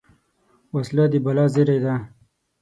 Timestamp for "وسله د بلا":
0.73-1.45